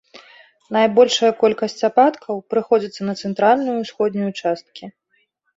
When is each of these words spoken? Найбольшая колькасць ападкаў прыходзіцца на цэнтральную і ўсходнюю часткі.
Найбольшая 0.77 1.29
колькасць 1.43 1.85
ападкаў 1.89 2.41
прыходзіцца 2.53 3.01
на 3.11 3.15
цэнтральную 3.25 3.73
і 3.77 3.81
ўсходнюю 3.85 4.31
часткі. 4.41 4.83